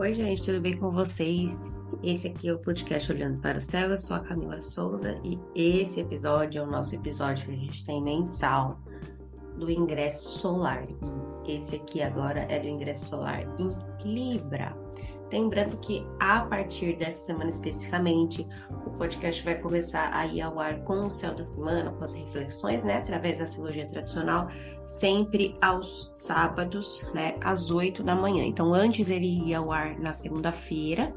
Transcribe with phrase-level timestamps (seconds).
[0.00, 1.70] Oi, gente, tudo bem com vocês?
[2.02, 3.90] Esse aqui é o podcast Olhando para o Céu.
[3.90, 7.84] Eu sou a Camila Souza e esse episódio é o nosso episódio que a gente
[7.84, 8.80] tem mensal
[9.58, 10.88] do ingresso solar.
[11.46, 13.68] Esse aqui agora é do ingresso solar em
[14.02, 14.74] Libra.
[15.32, 18.46] Lembrando que a partir dessa semana especificamente,
[18.84, 22.14] o podcast vai começar a ir ao ar com o céu da semana, com as
[22.14, 24.48] reflexões, né, através da cirurgia tradicional,
[24.84, 28.44] sempre aos sábados, né, às 8 da manhã.
[28.44, 31.14] Então, antes ele ia ao ar na segunda-feira,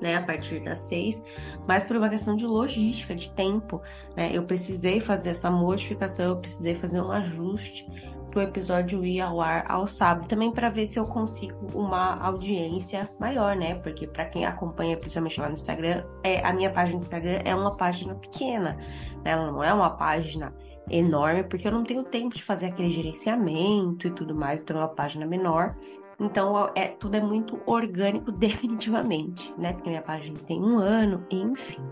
[0.00, 1.22] né, a partir das seis,
[1.66, 3.82] mas por uma questão de logística, de tempo,
[4.16, 7.86] né, eu precisei fazer essa modificação, eu precisei fazer um ajuste
[8.30, 13.10] pro episódio ir ao ar ao sábado, também para ver se eu consigo uma audiência
[13.18, 13.74] maior, né?
[13.74, 17.54] Porque para quem acompanha, principalmente lá no Instagram, é a minha página no Instagram é
[17.54, 18.76] uma página pequena,
[19.24, 19.32] né?
[19.32, 20.54] Ela não é uma página
[20.88, 24.80] enorme, porque eu não tenho tempo de fazer aquele gerenciamento e tudo mais, então é
[24.80, 25.74] uma página menor.
[26.20, 29.72] Então, é, tudo é muito orgânico, definitivamente, né?
[29.72, 31.82] Porque minha página tem um ano, enfim.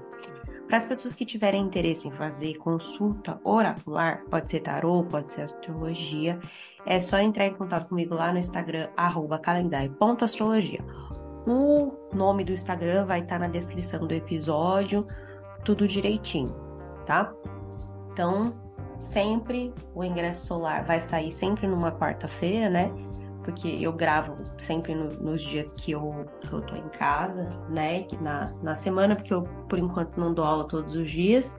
[0.69, 5.43] Para as pessoas que tiverem interesse em fazer consulta oracular, pode ser tarô, pode ser
[5.43, 6.39] astrologia,
[6.85, 8.89] é só entrar em contato comigo lá no Instagram,
[9.43, 10.85] calendário.astrologia.
[11.47, 15.07] O nome do Instagram vai estar na descrição do episódio,
[15.65, 16.55] tudo direitinho,
[17.07, 17.33] tá?
[18.13, 18.53] Então,
[18.99, 22.93] sempre o ingresso solar vai sair sempre numa quarta-feira, né?
[23.49, 28.07] Porque eu gravo sempre no, nos dias que eu, que eu tô em casa, né?
[28.21, 31.59] Na, na semana, porque eu, por enquanto, não dou aula todos os dias.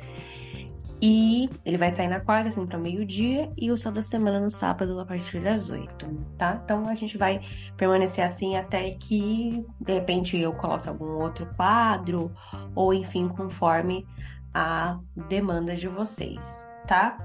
[1.02, 4.52] E ele vai sair na quarta, assim, para meio-dia, e o sol da semana no
[4.52, 6.06] sábado, a partir das oito,
[6.38, 6.62] tá?
[6.64, 7.42] Então a gente vai
[7.76, 12.32] permanecer assim até que, de repente, eu coloque algum outro quadro,
[12.76, 14.06] ou enfim, conforme
[14.54, 17.18] a demanda de vocês, tá?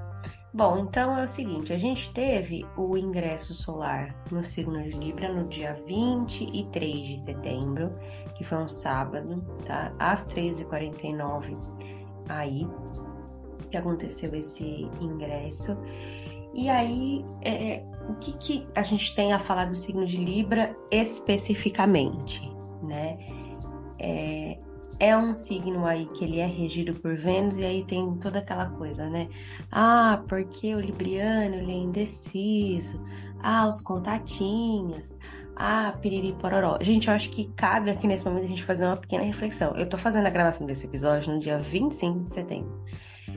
[0.55, 5.33] Bom, então é o seguinte, a gente teve o ingresso solar no signo de Libra
[5.33, 7.93] no dia 23 de setembro,
[8.37, 9.93] que foi um sábado, tá?
[9.99, 11.59] Às 13h49
[12.29, 12.69] aí
[13.69, 15.77] que aconteceu esse ingresso.
[16.55, 20.19] E aí, é, é, o que, que a gente tem a falar do signo de
[20.19, 22.41] Libra especificamente,
[22.81, 23.19] né?
[23.99, 24.59] É,
[24.99, 28.67] é um signo aí que ele é regido por Vênus e aí tem toda aquela
[28.71, 29.29] coisa, né?
[29.71, 33.05] Ah, porque o libriano ele é indeciso.
[33.43, 35.17] Ah, os contatinhos.
[35.57, 36.79] Ah, piriri pororó.
[36.81, 39.77] Gente, eu acho que cabe aqui nesse momento a gente fazer uma pequena reflexão.
[39.77, 42.85] Eu tô fazendo a gravação desse episódio no dia 25 de setembro.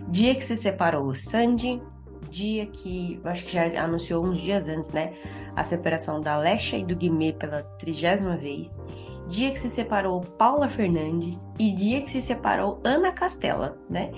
[0.10, 1.82] Dia que se separou o Sandy,
[2.30, 5.14] dia que eu acho que já anunciou uns dias antes, né?
[5.56, 8.80] A separação da Lesha e do Guimê pela trigésima vez
[9.28, 14.12] dia que se separou Paula Fernandes e dia que se separou Ana Castela, né?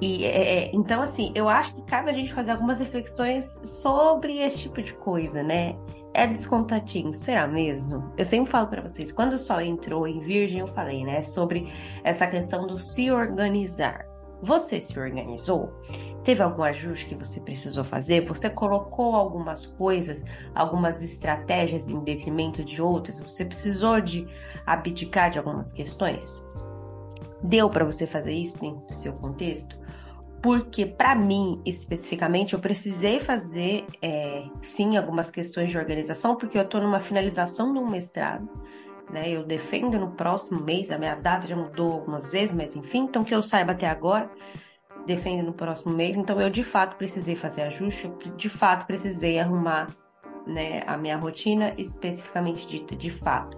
[0.00, 4.38] E é, é, então, assim, eu acho que cabe a gente fazer algumas reflexões sobre
[4.38, 5.74] esse tipo de coisa, né?
[6.12, 8.12] É descontatinho, será mesmo?
[8.16, 11.70] Eu sempre falo para vocês, quando o Sol entrou em Virgem, eu falei, né, sobre
[12.02, 14.06] essa questão do se organizar.
[14.42, 15.72] Você se organizou?
[16.22, 18.24] Teve algum ajuste que você precisou fazer?
[18.26, 20.24] Você colocou algumas coisas,
[20.54, 23.20] algumas estratégias em detrimento de outras?
[23.20, 24.26] Você precisou de
[24.66, 26.46] abdicar de algumas questões?
[27.42, 29.76] Deu para você fazer isso dentro do seu contexto?
[30.42, 36.62] Porque, para mim, especificamente, eu precisei fazer, é, sim, algumas questões de organização, porque eu
[36.62, 38.48] estou numa finalização de um mestrado.
[39.08, 43.04] Né, eu defendo no próximo mês, a minha data já mudou algumas vezes, mas enfim,
[43.04, 44.28] então que eu saiba até agora,
[45.06, 46.16] defende no próximo mês.
[46.16, 49.94] Então eu de fato precisei fazer ajuste, eu de fato precisei arrumar
[50.46, 53.56] né, a minha rotina especificamente dita, de fato.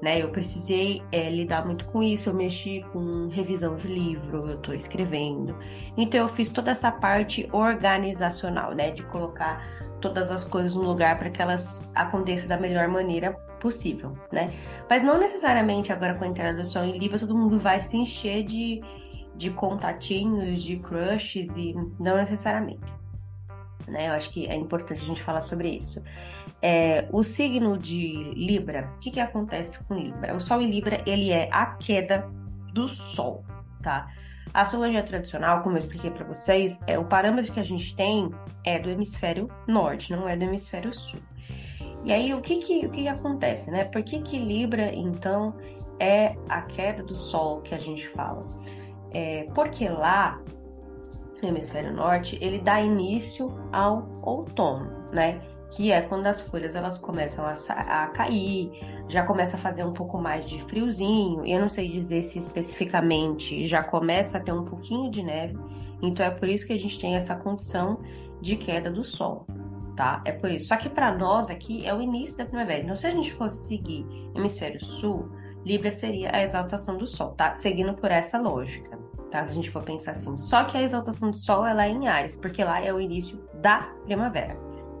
[0.00, 4.54] Né, eu precisei é, lidar muito com isso, eu mexi com revisão de livro, eu
[4.54, 5.58] estou escrevendo.
[5.96, 9.66] Então eu fiz toda essa parte organizacional, né, de colocar
[10.00, 14.52] todas as coisas no lugar para que elas aconteçam da melhor maneira possível, né?
[14.88, 17.96] Mas não necessariamente agora com a entrada do sol em Libra todo mundo vai se
[17.96, 18.80] encher de
[19.38, 22.92] de contatinhos, de crushes e não necessariamente.
[23.86, 24.08] Né?
[24.08, 26.02] Eu acho que é importante a gente falar sobre isso.
[26.60, 30.34] É, o signo de Libra, o que, que acontece com Libra?
[30.36, 32.28] O Sol em Libra, ele é a queda
[32.72, 33.44] do Sol,
[33.82, 34.08] tá?
[34.52, 38.30] A astrologia tradicional, como eu expliquei para vocês, é o parâmetro que a gente tem
[38.64, 41.20] é do hemisfério norte, não é do hemisfério sul.
[42.04, 43.84] E aí, o que que, o que, que acontece, né?
[43.84, 45.54] Por que que Libra, então,
[46.00, 48.40] é a queda do Sol que a gente fala?
[49.10, 50.40] É, porque lá,
[51.42, 55.40] no hemisfério norte, ele dá início ao outono, né?
[55.70, 57.54] Que é quando as folhas elas começam a,
[58.04, 58.70] a cair,
[59.08, 61.44] já começa a fazer um pouco mais de friozinho.
[61.46, 65.58] Eu não sei dizer se especificamente já começa a ter um pouquinho de neve.
[66.00, 68.00] Então é por isso que a gente tem essa condição
[68.40, 69.46] de queda do sol,
[69.96, 70.22] tá?
[70.24, 70.68] É por isso.
[70.68, 72.82] Só que para nós aqui é o início da primavera.
[72.82, 75.28] Então, se a gente fosse seguir hemisfério sul,
[75.64, 77.56] Libra seria a exaltação do Sol, tá?
[77.56, 78.98] Seguindo por essa lógica,
[79.30, 79.44] tá?
[79.44, 80.36] Se a gente for pensar assim.
[80.36, 83.38] Só que a exaltação do Sol ela é em Ares, porque lá é o início
[83.54, 84.58] da primavera,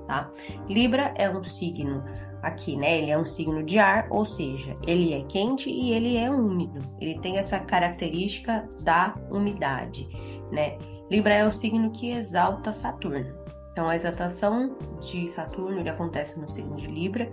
[0.08, 0.28] tá?
[0.68, 2.02] Libra é um signo
[2.42, 2.98] aqui, né?
[2.98, 6.80] Ele é um signo de ar, ou seja, ele é quente e ele é úmido.
[6.98, 10.08] Ele tem essa característica da umidade,
[10.50, 10.78] né?
[11.10, 13.36] Libra é o signo que exalta Saturno.
[13.72, 17.30] Então, a exaltação de Saturno ele acontece no signo de Libra.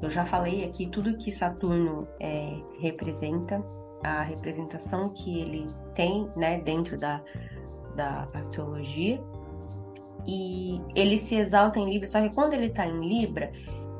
[0.00, 3.60] Eu já falei aqui tudo que Saturno é, representa,
[4.04, 7.20] a representação que ele tem né, dentro da,
[7.96, 9.20] da astrologia.
[10.26, 13.50] E ele se exalta em Libra, só que quando ele está em Libra,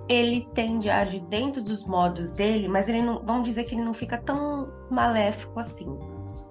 [0.09, 3.85] ele tende a agir dentro dos modos dele, mas ele não, vamos dizer que ele
[3.85, 5.99] não fica tão maléfico assim,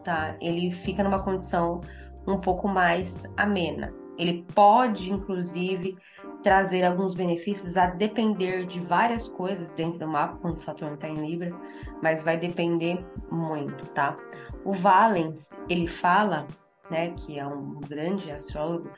[0.04, 0.36] tá?
[0.40, 1.82] Ele fica numa condição
[2.28, 3.94] um pouco mais amena.
[4.18, 5.98] Ele pode, inclusive,
[6.44, 11.26] trazer alguns benefícios a depender de várias coisas dentro do mapa, quando Saturno está em
[11.26, 11.56] Libra,
[12.02, 14.16] mas vai depender muito, tá?
[14.64, 16.48] O Valens, ele fala,
[16.90, 18.90] né, que é um grande astrólogo,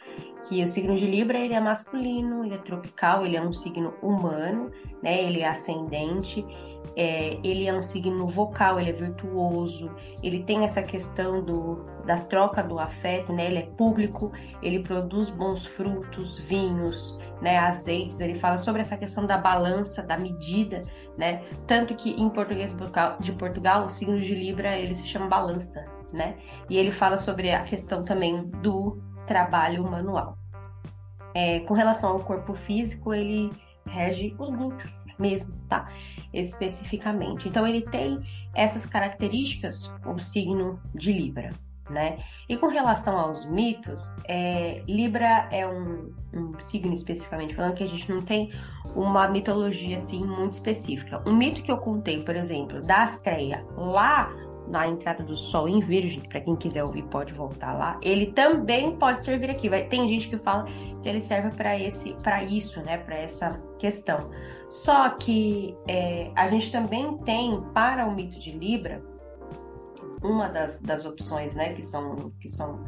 [0.48, 3.94] que o signo de Libra ele é masculino, ele é tropical, ele é um signo
[4.02, 4.72] humano,
[5.02, 6.46] né, ele é ascendente,
[6.96, 9.92] é, ele é um signo vocal, ele é virtuoso,
[10.22, 13.48] ele tem essa questão do, da troca do afeto, né?
[13.48, 14.32] Ele é público,
[14.62, 17.58] ele produz bons frutos, vinhos, né?
[17.58, 18.20] Azeites.
[18.20, 20.82] Ele fala sobre essa questão da balança, da medida,
[21.18, 21.44] né?
[21.68, 22.76] Tanto que em português
[23.20, 26.38] de Portugal, o signo de Libra ele se chama balança, né?
[26.70, 30.38] E ele fala sobre a questão também do trabalho manual.
[31.34, 33.52] É, com relação ao corpo físico, ele
[33.86, 35.92] rege os glúteos mesmo, tá?
[36.34, 37.48] Especificamente.
[37.48, 38.20] Então ele tem
[38.56, 41.52] essas características, o signo de Libra.
[41.90, 42.20] Né?
[42.48, 47.88] E com relação aos mitos, é, Libra é um, um, signo especificamente falando que a
[47.88, 48.54] gente não tem
[48.96, 51.24] uma mitologia assim muito específica.
[51.28, 54.32] Um mito que eu contei, por exemplo, da Astreia lá
[54.70, 58.00] na entrada do Sol em Virgem, para quem quiser ouvir pode voltar lá.
[58.02, 59.68] Ele também pode servir aqui.
[59.68, 60.66] Vai, tem gente que fala
[61.02, 62.98] que ele serve para esse, para isso, né?
[62.98, 64.30] Para essa questão.
[64.70, 69.04] Só que é, a gente também tem para o mito de Libra
[70.22, 71.74] uma das, das opções, né?
[71.74, 72.84] Que são que são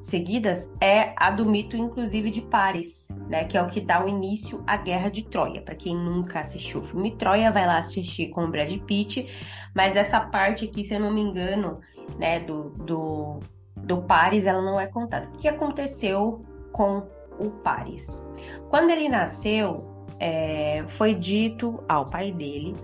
[0.00, 3.44] seguidas é a do mito, inclusive, de Paris, né?
[3.44, 5.60] Que é o que dá o início à Guerra de Troia.
[5.60, 9.28] Para quem nunca assistiu o filme Troia, vai lá assistir com o Brad Pitt.
[9.74, 11.80] Mas essa parte aqui, se eu não me engano,
[12.18, 13.40] né, do, do,
[13.76, 15.28] do Paris, ela não é contada.
[15.34, 17.06] O que aconteceu com
[17.38, 18.26] o Paris?
[18.70, 19.84] Quando ele nasceu,
[20.18, 22.74] é, foi dito ao pai dele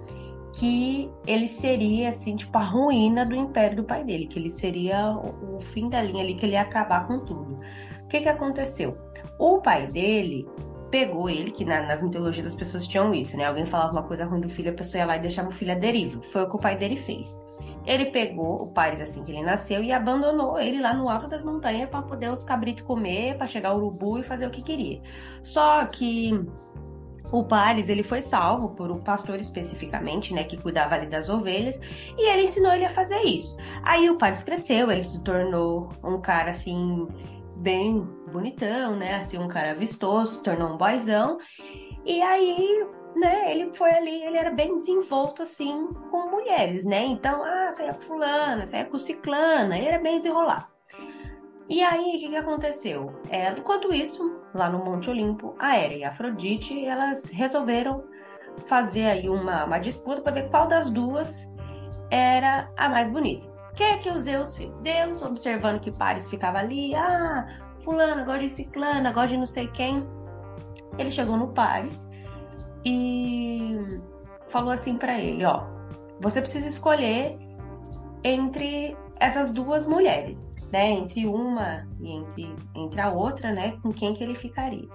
[0.52, 5.10] que ele seria, assim, tipo, a ruína do império do pai dele, que ele seria
[5.10, 7.58] o, fim da linha ali, que ele ia acabar com tudo.
[8.04, 8.98] O que que aconteceu?
[9.38, 10.46] O pai dele
[10.90, 13.46] pegou ele, que na, nas mitologias as pessoas tinham isso, né?
[13.46, 15.72] Alguém falava uma coisa ruim do filho, a pessoa ia lá e deixava o filho
[15.72, 16.20] à deriva.
[16.20, 17.40] Foi o que o pai dele fez.
[17.86, 21.42] Ele pegou o Paris assim que ele nasceu e abandonou ele lá no alto das
[21.42, 25.00] montanhas para poder os cabritos comer, para chegar o urubu e fazer o que queria.
[25.42, 26.30] Só que
[27.32, 31.80] o Paris, ele foi salvo por um pastor especificamente, né, que cuidava ali das ovelhas,
[32.16, 33.56] e ele ensinou ele a fazer isso.
[33.82, 37.08] Aí o Paris cresceu, ele se tornou um cara assim
[37.56, 41.38] bem bonitão, né, assim um cara vistoso, se tornou um boyzão.
[42.04, 42.86] E aí,
[43.16, 47.04] né, ele foi ali, ele era bem desenvolto assim com mulheres, né?
[47.04, 50.71] Então, ah, saia com fulana, saia com ciclana, ele era bem desenrolado.
[51.72, 53.14] E aí, o que, que aconteceu?
[53.30, 58.04] É, enquanto isso, lá no Monte Olimpo, a Hera e a Afrodite, elas resolveram
[58.66, 61.50] fazer aí uma, uma disputa para ver qual das duas
[62.10, 63.46] era a mais bonita.
[63.70, 64.76] O que é que o Zeus fez?
[64.76, 67.48] Zeus, observando que Paris ficava ali, ah,
[67.80, 70.06] fulano gosta de ciclana, gosta de não sei quem.
[70.98, 72.06] Ele chegou no Paris
[72.84, 73.80] e
[74.50, 75.64] falou assim para ele, ó,
[76.20, 77.38] você precisa escolher
[78.22, 84.14] entre essas duas mulheres né, entre uma e entre, entre a outra, né, com quem
[84.14, 84.88] que ele ficaria.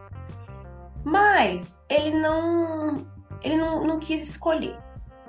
[1.05, 3.05] Mas ele não
[3.43, 4.77] ele não, não quis escolher,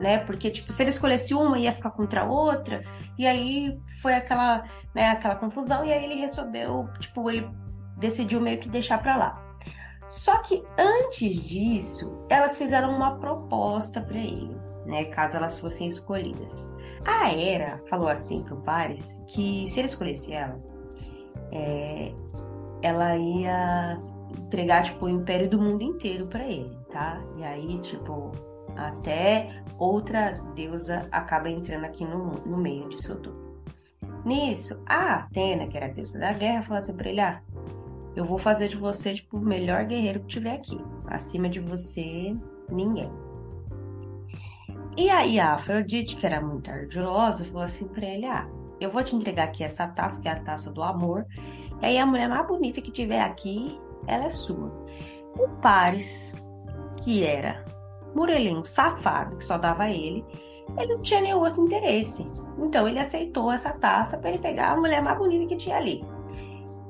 [0.01, 0.19] né?
[0.19, 2.83] Porque tipo, se ele escolhesse uma ia ficar contra a outra,
[3.19, 4.65] e aí foi aquela,
[4.95, 7.49] né, aquela confusão e aí ele resolveu, tipo, ele
[7.99, 9.45] decidiu meio que deixar para lá.
[10.09, 16.73] Só que antes disso, elas fizeram uma proposta para ele, né, caso elas fossem escolhidas.
[17.05, 20.61] A Era falou assim pro Paris que se ele escolhesse ela,
[21.53, 22.13] é,
[22.83, 24.01] ela ia
[24.39, 27.23] entregar tipo o império do mundo inteiro para ele, tá?
[27.37, 28.33] E aí tipo
[28.77, 33.49] até outra deusa acaba entrando aqui no, no meio disso tudo.
[34.25, 37.41] Nisso, a Atena, que era a deusa da guerra, falou assim pra ele: ah,
[38.15, 40.79] eu vou fazer de você tipo o melhor guerreiro que tiver aqui.
[41.07, 42.37] Acima de você,
[42.71, 43.11] ninguém.
[44.99, 48.49] E aí a Afrodite, que era muito ardilosa, falou assim pra ele: Ah,
[48.81, 51.25] eu vou te entregar aqui essa taça, que é a taça do amor.
[51.81, 53.79] E aí a mulher mais bonita que tiver aqui,
[54.09, 54.73] ela é sua.
[55.39, 56.35] O Paris,
[56.97, 57.65] que era
[58.13, 60.25] murelinho, safado, que só dava ele,
[60.77, 62.27] ele não tinha nenhum outro interesse.
[62.59, 66.05] Então ele aceitou essa taça para ele pegar a mulher mais bonita que tinha ali.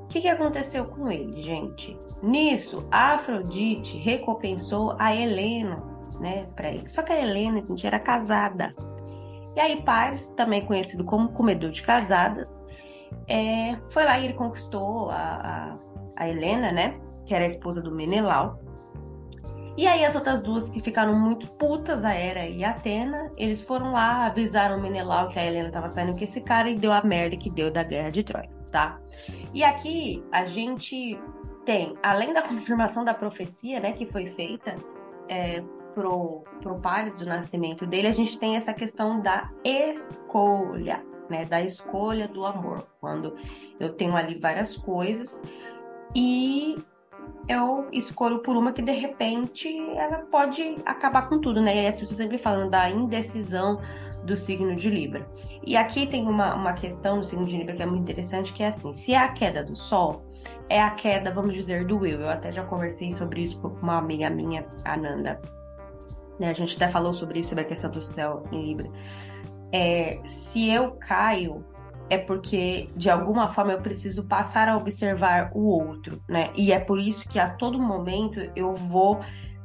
[0.05, 1.95] O que, que aconteceu com ele, gente?
[2.23, 5.83] Nisso, Afrodite recompensou a Helena,
[6.21, 6.89] né, para ele.
[6.89, 8.71] Só que a Helena, gente, era casada.
[9.57, 12.65] E aí, Paris, também conhecido como comedor de casadas,
[13.27, 15.77] é, foi lá e ele conquistou a,
[16.17, 18.61] a, a Helena, né, que era a esposa do Menelau.
[19.77, 23.63] E aí as outras duas que ficaram muito putas, a Hera e a Atena, eles
[23.63, 26.93] foram lá, avisaram o Menelau que a Helena estava saindo com esse cara e deu
[26.93, 28.99] a merda que deu da guerra de Troia, tá?
[29.55, 31.17] E aqui a gente
[31.65, 34.75] tem, além da confirmação da profecia, né, que foi feita
[35.29, 35.63] é,
[35.99, 41.61] pro, pro Pares do nascimento dele, a gente tem essa questão da escolha, né, da
[41.61, 42.87] escolha do amor.
[43.01, 43.35] Quando
[43.81, 45.43] eu tenho ali várias coisas
[46.15, 46.79] e
[47.49, 51.85] eu escolho por uma que de repente ela pode acabar com tudo, né?
[51.85, 53.81] E as pessoas sempre falam da indecisão
[54.23, 55.29] do signo de Libra.
[55.67, 58.63] E aqui tem uma, uma questão do signo de Libra que é muito interessante, que
[58.63, 60.23] é assim, se é a queda do Sol,
[60.69, 62.21] é a queda, vamos dizer, do eu.
[62.21, 65.41] Eu até já conversei sobre isso com uma amiga minha, Ananda.
[66.39, 66.51] Né?
[66.51, 68.91] A gente até falou sobre isso, sobre a questão do céu em Libra.
[69.73, 71.65] É, se eu caio,
[72.11, 76.51] é porque de alguma forma eu preciso passar a observar o outro, né?
[76.57, 79.21] E é por isso que a todo momento eu vou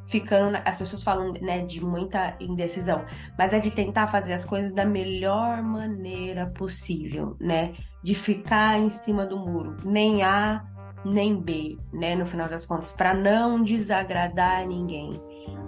[0.07, 3.05] ficando, as pessoas falam, né, de muita indecisão,
[3.37, 7.73] mas é de tentar fazer as coisas da melhor maneira possível, né?
[8.03, 10.65] De ficar em cima do muro, nem A
[11.05, 15.21] nem B, né, no final das contas, para não desagradar ninguém,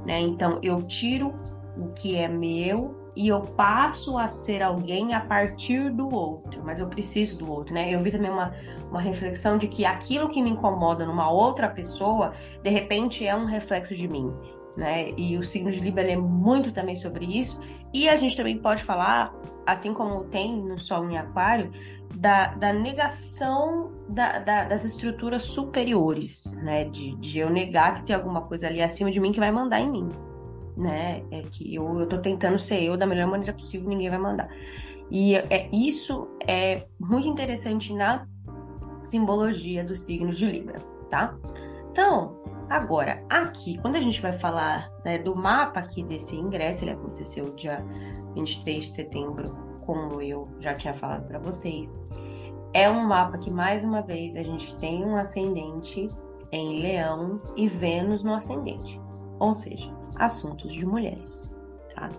[0.06, 0.20] né?
[0.20, 1.34] Então eu tiro
[1.78, 6.80] o que é meu e eu passo a ser alguém a partir do outro, mas
[6.80, 7.94] eu preciso do outro, né?
[7.94, 8.54] Eu vi também uma,
[8.90, 13.46] uma reflexão de que aquilo que me incomoda numa outra pessoa, de repente é um
[13.46, 14.34] reflexo de mim,
[14.76, 15.12] né?
[15.18, 17.60] E o signo de Libra é muito também sobre isso.
[17.94, 19.34] E a gente também pode falar,
[19.66, 21.72] assim como tem no Sol em Aquário,
[22.14, 26.86] da, da negação da, da, das estruturas superiores, né?
[26.86, 29.80] De, de eu negar que tem alguma coisa ali acima de mim que vai mandar
[29.80, 30.10] em mim
[30.78, 31.24] né?
[31.32, 34.50] É que eu, eu tô tentando ser eu da melhor maneira possível, ninguém vai mandar.
[35.10, 38.28] E é, isso é muito interessante na
[39.04, 41.38] simbologia do signo de Libra, tá?
[41.92, 46.92] Então, agora, aqui, quando a gente vai falar né, do mapa aqui desse ingresso, ele
[46.92, 47.86] aconteceu dia
[48.34, 52.04] 23 de setembro, como eu já tinha falado para vocês.
[52.74, 56.10] É um mapa que, mais uma vez, a gente tem um ascendente
[56.52, 59.00] em Leão e Vênus no ascendente
[59.40, 61.50] ou seja, assuntos de mulheres,
[61.94, 62.10] tá?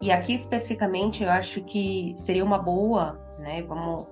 [0.00, 3.62] E aqui especificamente eu acho que seria uma boa, né?
[3.62, 4.06] Vamos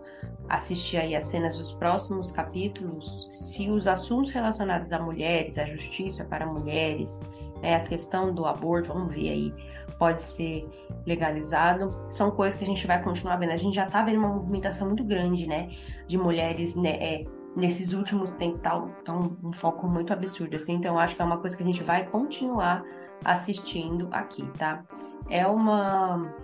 [0.49, 6.25] assistir aí as cenas dos próximos capítulos, se os assuntos relacionados a mulheres, a justiça
[6.25, 7.21] para mulheres,
[7.61, 9.55] né, a questão do aborto, vamos ver aí,
[9.99, 10.69] pode ser
[11.07, 13.53] legalizado, são coisas que a gente vai continuar vendo.
[13.53, 15.71] A gente já tá vendo uma movimentação muito grande, né,
[16.07, 17.25] de mulheres né, é,
[17.57, 21.25] nesses últimos tempos tá, tá um, um, foco muito absurdo, assim, então acho que é
[21.25, 22.85] uma coisa que a gente vai continuar
[23.25, 24.85] assistindo aqui, tá?
[25.31, 26.35] É uma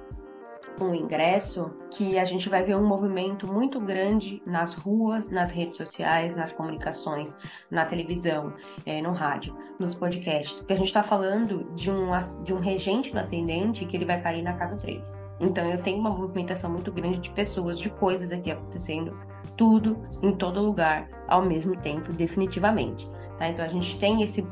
[0.81, 5.76] um ingresso que a gente vai ver um movimento muito grande nas ruas, nas redes
[5.76, 7.37] sociais, nas comunicações,
[7.71, 8.55] na televisão,
[8.87, 12.11] é, no rádio, nos podcasts, porque a gente está falando de um,
[12.43, 15.23] de um regente no ascendente que ele vai cair na casa 3.
[15.41, 19.17] Então eu tenho uma movimentação muito grande de pessoas, de coisas aqui acontecendo
[19.57, 23.09] tudo em todo lugar ao mesmo tempo, definitivamente.
[23.38, 23.49] Tá?
[23.49, 24.47] Então a gente tem esse,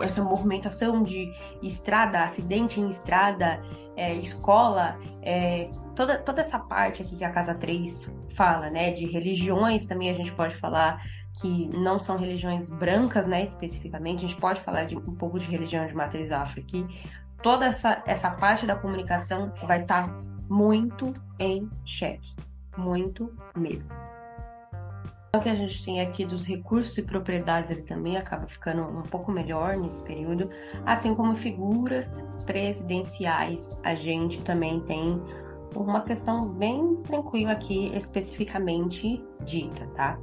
[0.00, 3.62] essa movimentação de estrada, acidente em estrada,
[3.96, 8.92] é, escola, é, toda, toda essa parte aqui que a Casa 3 fala, né?
[8.92, 11.02] De religiões também a gente pode falar
[11.40, 13.44] que não são religiões brancas, né?
[13.44, 16.86] Especificamente, a gente pode falar de um pouco de religião de matriz afro aqui.
[17.42, 22.34] Toda essa, essa parte da comunicação vai estar tá muito em xeque.
[22.76, 23.94] Muito mesmo.
[25.34, 29.02] O que a gente tem aqui dos recursos e propriedades, ele também acaba ficando um
[29.02, 30.48] pouco melhor nesse período,
[30.84, 35.20] assim como figuras presidenciais, a gente também tem
[35.74, 40.18] uma questão bem tranquila aqui, especificamente dita, tá?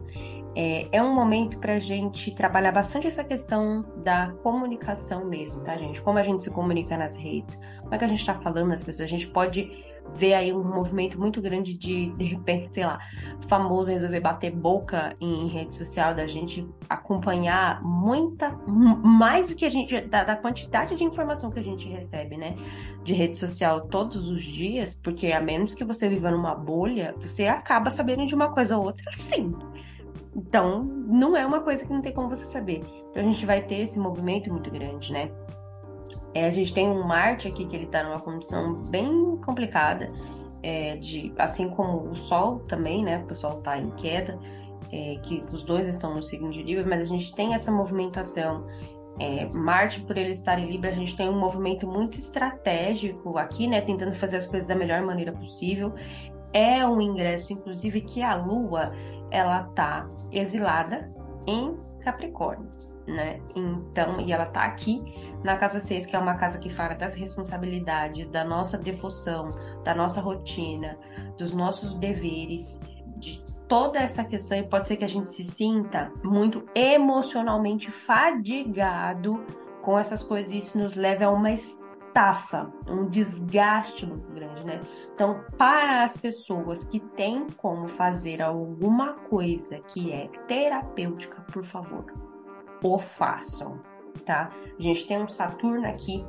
[0.56, 5.76] É, é um momento para a gente trabalhar bastante essa questão da comunicação mesmo, tá,
[5.78, 6.02] gente?
[6.02, 8.84] Como a gente se comunica nas redes, como é que a gente está falando as
[8.84, 13.00] pessoas, a gente pode vê aí um movimento muito grande de, de repente, sei lá,
[13.48, 19.70] famoso resolver bater boca em, rede social, da gente acompanhar muita, mais do que a
[19.70, 22.56] gente, da, da, quantidade de informação que a gente recebe, né,
[23.04, 27.48] de rede social todos os dias, porque a menos que você viva numa bolha, você
[27.48, 29.54] acaba sabendo de uma coisa ou outra, sim.
[30.36, 32.82] Então, não é uma coisa que não tem como você saber.
[33.12, 35.30] Então, a gente vai ter esse movimento muito grande, né?
[36.34, 40.08] É, a gente tem um Marte aqui que ele está numa condição bem complicada,
[40.63, 43.24] é, de, assim como o Sol também, né?
[43.30, 44.40] O Sol está em queda,
[44.92, 48.66] é, que os dois estão no signo de Libra, mas a gente tem essa movimentação.
[49.20, 53.68] É, Marte, por ele estar em Libra, a gente tem um movimento muito estratégico aqui,
[53.68, 53.82] né?
[53.82, 55.94] Tentando fazer as coisas da melhor maneira possível.
[56.52, 58.92] É um ingresso, inclusive, que a Lua
[59.30, 61.12] ela tá exilada
[61.46, 62.70] em Capricórnio
[63.08, 63.40] né?
[63.56, 65.04] Então, e ela tá aqui
[65.44, 69.50] na casa 6, que é uma casa que fala das responsabilidades, da nossa devoção,
[69.84, 70.98] da nossa rotina,
[71.38, 72.82] dos nossos deveres,
[73.18, 79.44] de toda essa questão, e pode ser que a gente se sinta muito emocionalmente fadigado
[79.82, 84.82] com essas coisas, e isso nos leve a uma estafa, um desgaste muito grande, né?
[85.14, 92.06] Então, para as pessoas que têm como fazer alguma coisa que é terapêutica, por favor,
[92.84, 93.80] o façam,
[94.25, 94.52] tá?
[94.78, 96.25] A gente tem um Saturno aqui,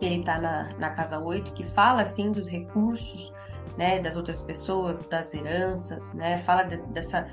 [0.00, 3.32] que ele tá na, na casa 8, que fala assim dos recursos,
[3.76, 6.38] né, das outras pessoas, das heranças, né?
[6.38, 7.28] Fala de, dessa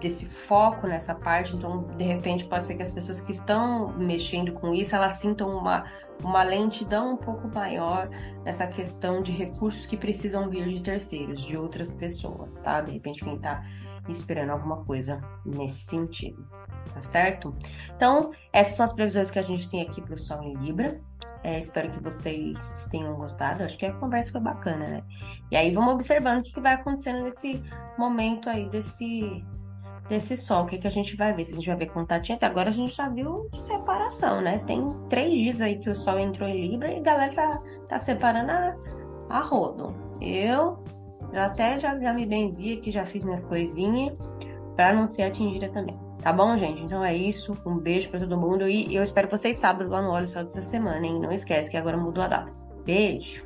[0.00, 4.52] desse foco nessa parte, então de repente pode ser que as pessoas que estão mexendo
[4.52, 5.84] com isso, elas sintam uma
[6.22, 8.08] uma lentidão um pouco maior
[8.44, 12.80] nessa questão de recursos que precisam vir de terceiros, de outras pessoas, tá?
[12.80, 13.64] De repente quem tá
[14.08, 16.44] esperando alguma coisa nesse sentido
[16.94, 17.54] tá certo?
[17.96, 21.00] Então, essas são as previsões que a gente tem aqui para o Sol em Libra.
[21.42, 23.64] É, espero que vocês tenham gostado.
[23.64, 25.02] Acho que a conversa foi bacana, né?
[25.50, 27.62] E aí vamos observando o que, vai acontecendo nesse
[27.98, 29.44] momento aí desse,
[30.08, 30.64] desse sol.
[30.64, 31.44] O que, que a gente vai ver?
[31.44, 32.36] Se a gente vai ver contatinho.
[32.36, 34.58] Até agora a gente já viu separação, né?
[34.66, 37.98] Tem três dias aí que o sol entrou em Libra e a galera tá, tá
[37.98, 38.74] separando a,
[39.28, 39.94] a rodo.
[40.22, 40.82] Eu,
[41.34, 44.16] até já, já me benzia que já fiz minhas coisinhas
[44.76, 46.03] para não ser atingida também.
[46.24, 46.82] Tá bom, gente?
[46.82, 47.54] Então é isso.
[47.66, 50.62] Um beijo para todo mundo e eu espero vocês sábado lá no Olho Só dessa
[50.62, 51.20] semana, hein?
[51.20, 52.50] Não esquece que agora mudou a data.
[52.82, 53.42] Beijo!